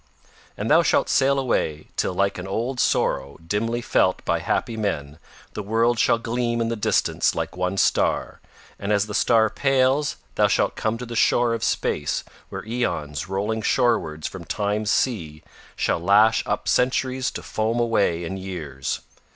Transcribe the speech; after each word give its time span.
And 0.57 0.67
thou 0.71 0.81
shalt 0.81 1.09
sail 1.09 1.37
away 1.37 1.89
till 1.95 2.15
like 2.15 2.39
an 2.39 2.47
old 2.47 2.79
sorrow 2.79 3.37
dimly 3.45 3.81
felt 3.81 4.25
by 4.25 4.39
happy 4.39 4.75
men 4.75 5.19
the 5.53 5.61
worlds 5.61 6.01
shall 6.01 6.17
gleam 6.17 6.59
in 6.59 6.69
the 6.69 6.75
distance 6.75 7.35
like 7.35 7.55
one 7.55 7.77
star, 7.77 8.41
and 8.79 8.91
as 8.91 9.05
the 9.05 9.13
star 9.13 9.47
pales 9.47 10.15
thou 10.33 10.47
shalt 10.47 10.75
come 10.75 10.97
to 10.97 11.05
the 11.05 11.15
shore 11.15 11.53
of 11.53 11.63
space 11.63 12.23
where 12.49 12.65
aeons 12.65 13.29
rolling 13.29 13.61
shorewards 13.61 14.27
from 14.27 14.43
Time's 14.43 14.89
sea 14.89 15.43
shall 15.75 15.99
lash 15.99 16.41
up 16.47 16.67
centuries 16.67 17.29
to 17.29 17.43
foam 17.43 17.79
away 17.79 18.23
in 18.23 18.37
years. 18.37 19.01